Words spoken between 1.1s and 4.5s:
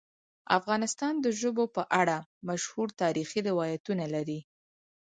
د ژبو په اړه مشهور تاریخی روایتونه لري.